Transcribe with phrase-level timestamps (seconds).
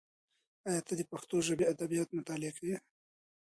[0.67, 2.75] ایا ته د پښتو ژبې ادبیات مطالعه کوې؟